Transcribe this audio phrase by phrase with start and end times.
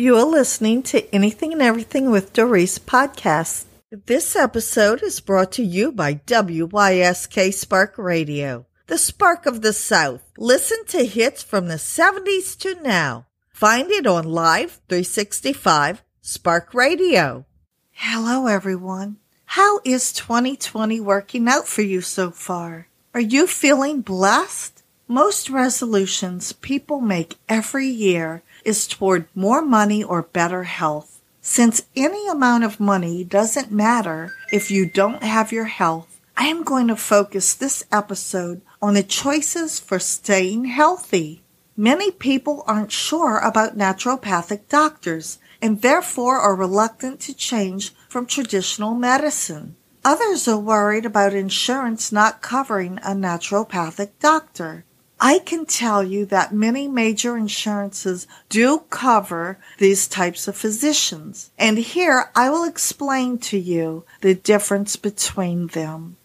[0.00, 3.66] You are listening to Anything and Everything with Doris podcast.
[3.92, 10.22] This episode is brought to you by WYSK Spark Radio, the spark of the South.
[10.38, 13.26] Listen to hits from the 70s to now.
[13.50, 17.44] Find it on Live 365 Spark Radio.
[17.90, 19.18] Hello, everyone.
[19.44, 22.88] How is 2020 working out for you so far?
[23.12, 24.82] Are you feeling blessed?
[25.06, 31.20] Most resolutions people make every year is toward more money or better health.
[31.40, 36.62] Since any amount of money doesn't matter if you don't have your health, I am
[36.62, 41.42] going to focus this episode on the choices for staying healthy.
[41.76, 48.94] Many people aren't sure about naturopathic doctors and therefore are reluctant to change from traditional
[48.94, 49.76] medicine.
[50.04, 54.84] Others are worried about insurance not covering a naturopathic doctor.
[55.22, 61.50] I can tell you that many major insurances do cover these types of physicians.
[61.58, 66.16] And here I will explain to you the difference between them.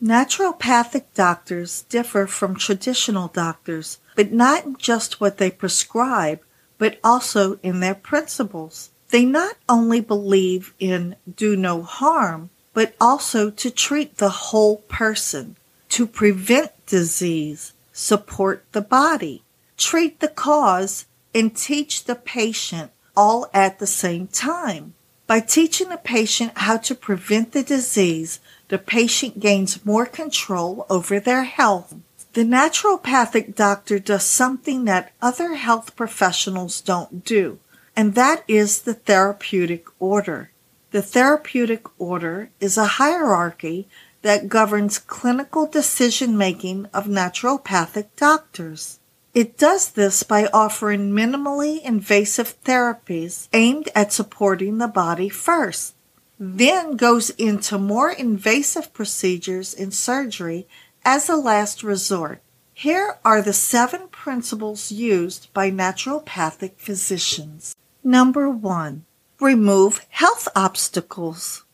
[0.00, 6.40] Naturopathic doctors differ from traditional doctors, but not in just what they prescribe,
[6.78, 8.90] but also in their principles.
[9.10, 15.56] They not only believe in do no harm, but also to treat the whole person,
[15.90, 19.42] to prevent disease, support the body,
[19.76, 24.94] treat the cause, and teach the patient all at the same time.
[25.26, 31.20] By teaching the patient how to prevent the disease, the patient gains more control over
[31.20, 31.94] their health.
[32.34, 37.58] The naturopathic doctor does something that other health professionals don't do,
[37.94, 40.50] and that is the therapeutic order.
[40.90, 43.88] The therapeutic order is a hierarchy
[44.22, 48.98] that governs clinical decision making of naturopathic doctors.
[49.34, 55.94] It does this by offering minimally invasive therapies aimed at supporting the body first,
[56.38, 60.66] then goes into more invasive procedures in surgery
[61.04, 62.42] as a last resort.
[62.74, 67.76] Here are the seven principles used by naturopathic physicians.
[68.02, 69.04] Number one,
[69.40, 71.64] remove health obstacles.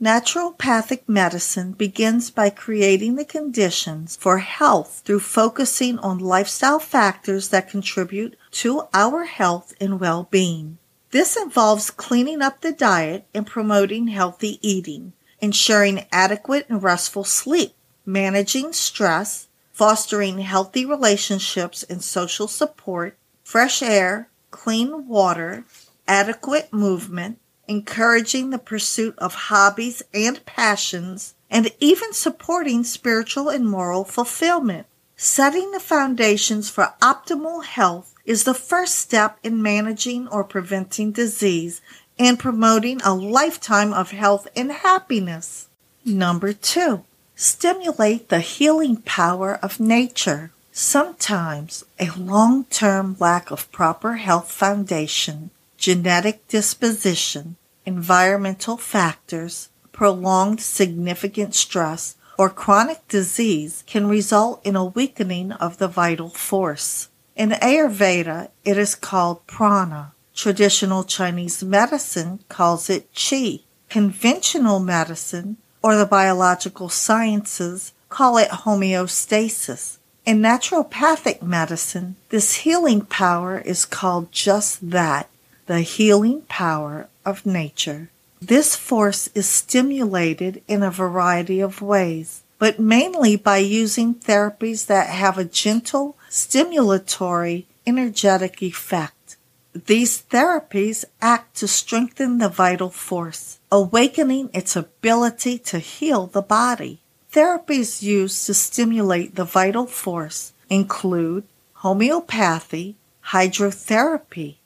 [0.00, 7.70] Naturopathic medicine begins by creating the conditions for health through focusing on lifestyle factors that
[7.70, 10.76] contribute to our health and well-being.
[11.12, 17.72] This involves cleaning up the diet and promoting healthy eating, ensuring adequate and restful sleep,
[18.04, 25.64] managing stress, fostering healthy relationships and social support, fresh air, clean water,
[26.06, 27.38] adequate movement,
[27.68, 34.86] encouraging the pursuit of hobbies and passions, and even supporting spiritual and moral fulfillment.
[35.16, 41.80] Setting the foundations for optimal health is the first step in managing or preventing disease
[42.18, 45.68] and promoting a lifetime of health and happiness.
[46.04, 50.50] Number two, stimulate the healing power of nature.
[50.72, 55.50] Sometimes a long-term lack of proper health foundation
[55.86, 57.54] genetic disposition,
[57.84, 65.86] environmental factors, prolonged significant stress, or chronic disease can result in a weakening of the
[65.86, 67.08] vital force.
[67.36, 70.12] In Ayurveda, it is called prana.
[70.34, 73.62] Traditional Chinese medicine calls it qi.
[73.88, 79.98] Conventional medicine, or the biological sciences, call it homeostasis.
[80.24, 85.28] In naturopathic medicine, this healing power is called just that
[85.66, 88.10] the healing power of nature.
[88.40, 95.08] This force is stimulated in a variety of ways, but mainly by using therapies that
[95.08, 99.36] have a gentle, stimulatory, energetic effect.
[99.72, 107.00] These therapies act to strengthen the vital force, awakening its ability to heal the body.
[107.32, 111.44] Therapies used to stimulate the vital force include
[111.74, 112.96] homeopathy,
[113.26, 114.56] hydrotherapy,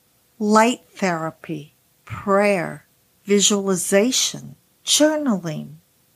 [0.43, 1.75] light therapy,
[2.07, 2.87] prayer,
[3.25, 5.75] visualization, journaling,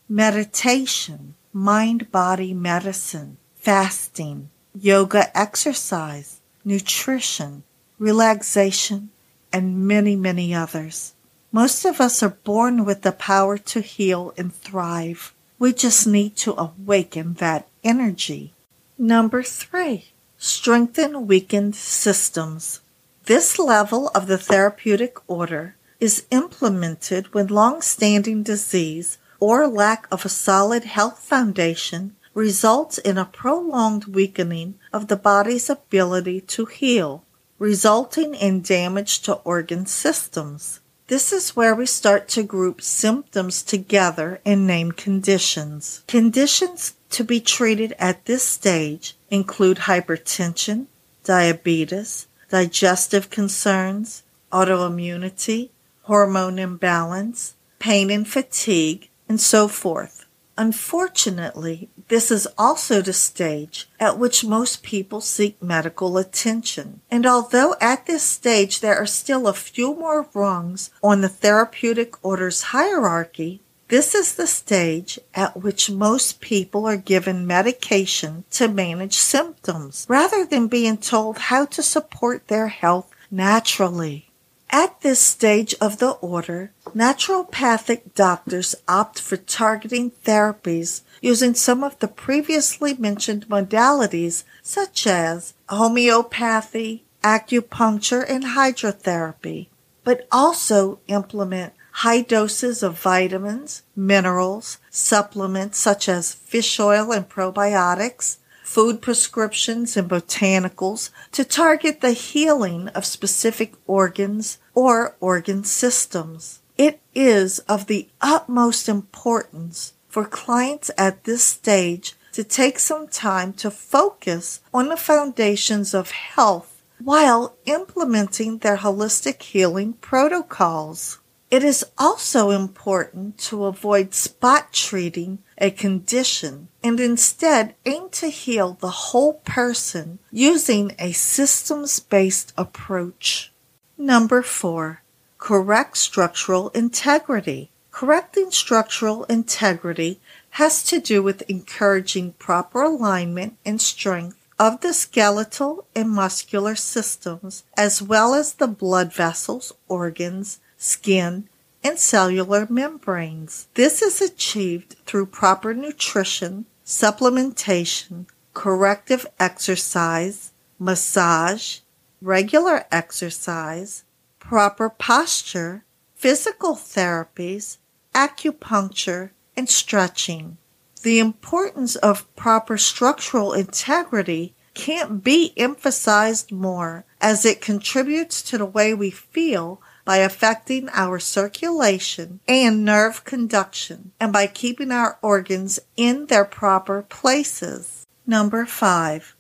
[0.08, 7.62] meditation, mind body medicine, fasting, yoga exercise, nutrition,
[7.98, 9.10] relaxation,
[9.52, 11.12] and many, many others.
[11.52, 15.34] Most of us are born with the power to heal and thrive.
[15.58, 18.54] We just need to awaken that energy.
[18.96, 20.06] Number three,
[20.38, 22.80] strengthen weakened systems.
[23.26, 30.28] This level of the therapeutic order is implemented when long-standing disease or lack of a
[30.28, 37.24] solid health foundation results in a prolonged weakening of the body's ability to heal,
[37.58, 40.80] resulting in damage to organ systems.
[41.06, 46.02] This is where we start to group symptoms together and name conditions.
[46.06, 50.88] Conditions to be treated at this stage include hypertension,
[51.24, 55.70] diabetes, digestive concerns, autoimmunity,
[56.02, 60.26] hormone imbalance, pain and fatigue, and so forth.
[60.56, 67.00] Unfortunately, this is also the stage at which most people seek medical attention.
[67.10, 72.24] And although at this stage there are still a few more rungs on the therapeutic
[72.24, 79.16] order's hierarchy, this is the stage at which most people are given medication to manage
[79.16, 84.30] symptoms rather than being told how to support their health naturally.
[84.70, 91.98] At this stage of the order, naturopathic doctors opt for targeting therapies using some of
[92.00, 99.68] the previously mentioned modalities such as homeopathy, acupuncture, and hydrotherapy,
[100.02, 108.38] but also implement high doses of vitamins, minerals, supplements such as fish oil and probiotics,
[108.64, 116.60] food prescriptions and botanicals to target the healing of specific organs or organ systems.
[116.76, 123.52] It is of the utmost importance for clients at this stage to take some time
[123.52, 131.18] to focus on the foundations of health while implementing their holistic healing protocols.
[131.54, 138.76] It is also important to avoid spot treating a condition and instead aim to heal
[138.80, 143.52] the whole person using a systems based approach.
[143.96, 145.02] Number four,
[145.38, 147.70] correct structural integrity.
[147.92, 150.18] Correcting structural integrity
[150.58, 157.62] has to do with encouraging proper alignment and strength of the skeletal and muscular systems,
[157.76, 161.48] as well as the blood vessels, organs, skin,
[161.82, 163.68] and cellular membranes.
[163.74, 171.78] This is achieved through proper nutrition, supplementation, corrective exercise, massage,
[172.20, 174.04] regular exercise,
[174.38, 175.84] proper posture,
[176.14, 177.78] physical therapies,
[178.14, 180.58] acupuncture, and stretching.
[181.02, 188.66] The importance of proper structural integrity can't be emphasized more as it contributes to the
[188.66, 195.80] way we feel by affecting our circulation and nerve conduction and by keeping our organs
[195.96, 198.06] in their proper places.
[198.26, 199.34] Number five,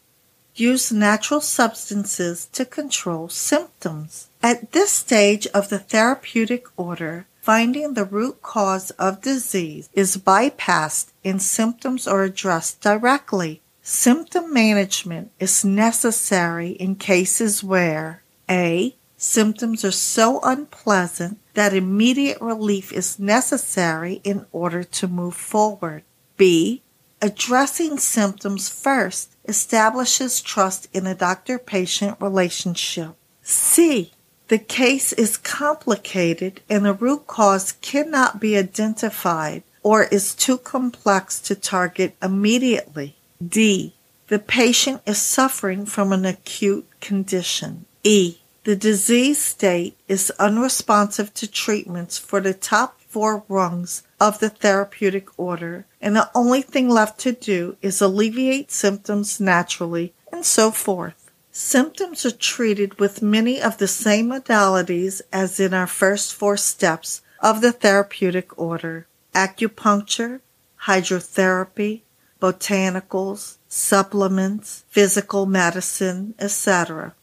[0.54, 4.28] use natural substances to control symptoms.
[4.42, 11.08] At this stage of the therapeutic order, finding the root cause of disease is bypassed
[11.24, 13.60] and symptoms are addressed directly.
[13.82, 18.96] Symptom management is necessary in cases where A.
[19.26, 26.04] Symptoms are so unpleasant that immediate relief is necessary in order to move forward.
[26.36, 26.82] B.
[27.22, 33.14] Addressing symptoms first establishes trust in a doctor patient relationship.
[33.42, 34.12] C.
[34.48, 41.40] The case is complicated and the root cause cannot be identified or is too complex
[41.40, 43.16] to target immediately.
[43.42, 43.94] D.
[44.28, 47.86] The patient is suffering from an acute condition.
[48.04, 48.36] E.
[48.64, 55.38] The disease state is unresponsive to treatments for the top four rungs of the therapeutic
[55.38, 61.30] order, and the only thing left to do is alleviate symptoms naturally, and so forth.
[61.52, 67.20] Symptoms are treated with many of the same modalities as in our first four steps
[67.40, 70.40] of the therapeutic order acupuncture,
[70.84, 72.00] hydrotherapy,
[72.40, 77.14] botanicals, supplements, physical medicine, etc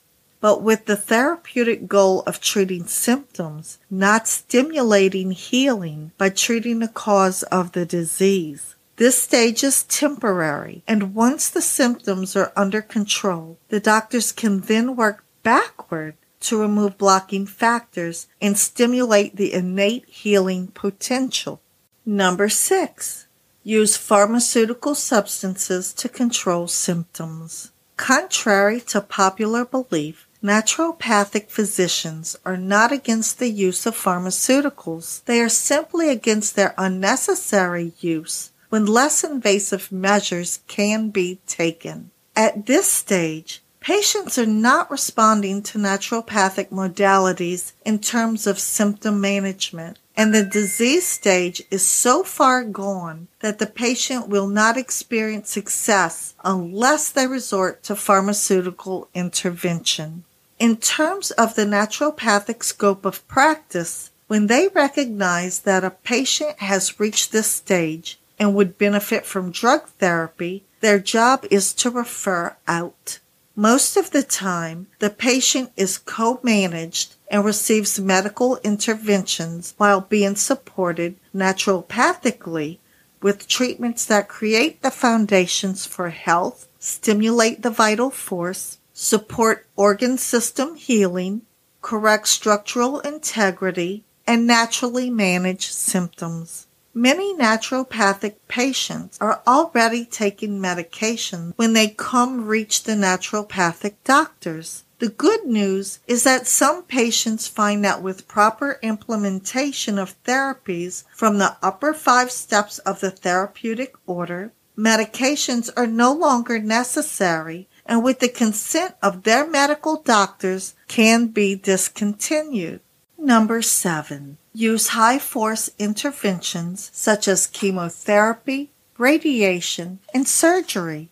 [0.41, 7.43] but with the therapeutic goal of treating symptoms, not stimulating healing by treating the cause
[7.43, 8.75] of the disease.
[8.97, 14.95] This stage is temporary, and once the symptoms are under control, the doctors can then
[14.95, 21.61] work backward to remove blocking factors and stimulate the innate healing potential.
[22.05, 23.27] Number six,
[23.63, 27.71] use pharmaceutical substances to control symptoms.
[27.95, 35.23] Contrary to popular belief, Naturopathic physicians are not against the use of pharmaceuticals.
[35.25, 42.09] They are simply against their unnecessary use when less invasive measures can be taken.
[42.35, 49.99] At this stage, patients are not responding to naturopathic modalities in terms of symptom management,
[50.17, 56.33] and the disease stage is so far gone that the patient will not experience success
[56.43, 60.23] unless they resort to pharmaceutical intervention.
[60.61, 66.99] In terms of the naturopathic scope of practice, when they recognize that a patient has
[66.99, 73.17] reached this stage and would benefit from drug therapy, their job is to refer out.
[73.55, 81.15] Most of the time, the patient is co-managed and receives medical interventions while being supported
[81.35, 82.77] naturopathically
[83.19, 90.75] with treatments that create the foundations for health, stimulate the vital force, support organ system
[90.75, 91.41] healing,
[91.81, 96.67] correct structural integrity, and naturally manage symptoms.
[96.93, 104.83] Many naturopathic patients are already taking medication when they come reach the naturopathic doctors.
[104.99, 111.39] The good news is that some patients find that with proper implementation of therapies from
[111.39, 118.19] the upper five steps of the therapeutic order, medications are no longer necessary and with
[118.19, 122.79] the consent of their medical doctors can be discontinued.
[123.17, 131.09] Number seven, use high force interventions such as chemotherapy, radiation, and surgery.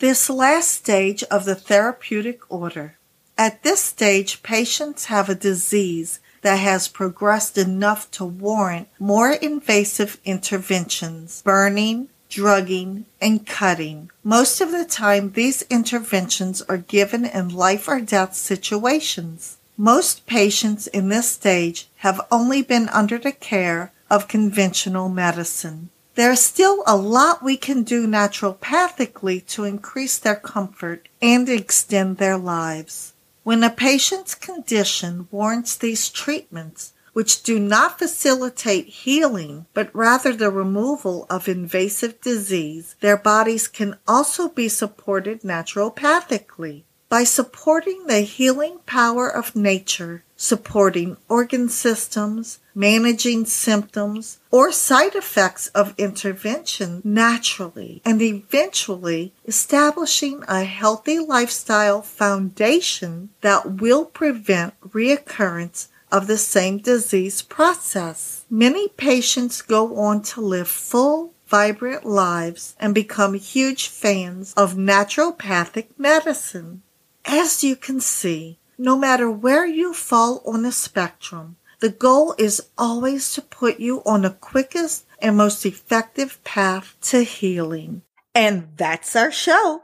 [0.00, 2.98] This last stage of the therapeutic order.
[3.38, 10.20] At this stage, patients have a disease that has progressed enough to warrant more invasive
[10.26, 14.10] interventions, burning, drugging, and cutting.
[14.22, 19.56] Most of the time, these interventions are given in life or death situations.
[19.76, 25.90] Most patients in this stage have only been under the care of conventional medicine.
[26.16, 32.16] There is still a lot we can do naturopathically to increase their comfort and extend
[32.16, 33.12] their lives.
[33.44, 40.48] When a patient's condition warrants these treatments, which do not facilitate healing, but rather the
[40.48, 46.84] removal of invasive disease, their bodies can also be supported naturopathically.
[47.08, 55.66] By supporting the healing power of nature, supporting organ systems, managing symptoms or side effects
[55.74, 66.26] of intervention naturally, and eventually establishing a healthy lifestyle foundation that will prevent reoccurrence of
[66.26, 68.44] the same disease process.
[68.50, 75.86] Many patients go on to live full, vibrant lives and become huge fans of naturopathic
[75.96, 76.82] medicine.
[77.24, 82.68] As you can see, no matter where you fall on the spectrum, the goal is
[82.76, 88.02] always to put you on the quickest and most effective path to healing.
[88.34, 89.82] And that's our show.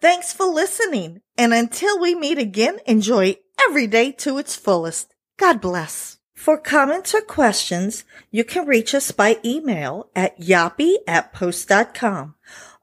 [0.00, 1.20] Thanks for listening.
[1.36, 5.14] And until we meet again, enjoy every day to its fullest.
[5.38, 6.18] God bless.
[6.34, 12.34] For comments or questions, you can reach us by email at yappy at post.com.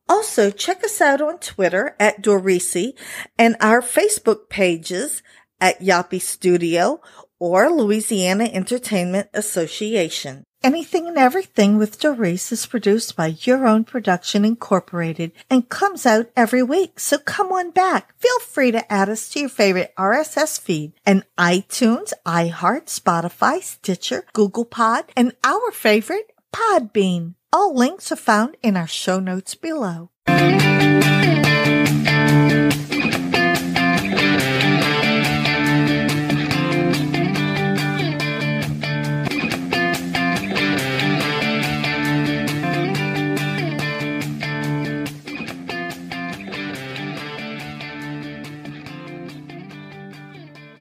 [0.07, 2.93] Also, check us out on Twitter at Dorisi
[3.37, 5.21] and our Facebook pages
[5.59, 7.01] at Yappy Studio
[7.39, 10.43] or Louisiana Entertainment Association.
[10.65, 16.31] Anything and Everything with Doris is produced by Your Own Production Incorporated and comes out
[16.35, 16.99] every week.
[16.99, 18.15] So come on back.
[18.17, 24.25] Feel free to add us to your favorite RSS feed and iTunes, iHeart, Spotify, Stitcher,
[24.33, 27.35] Google Pod, and our favorite, Podbean.
[27.53, 30.09] All links are found in our show notes below.